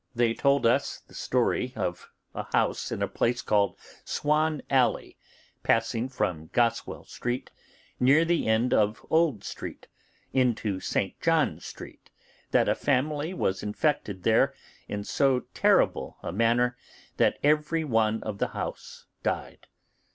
[0.15, 5.15] They told us a story of a house in a place called Swan Alley,
[5.61, 7.51] passing from Goswell Street,
[7.99, 9.85] near the end of Old Street,
[10.33, 12.09] into St John Street,
[12.49, 14.55] that a family was infected there
[14.87, 16.77] in so terrible a manner
[17.17, 19.67] that every one of the house died.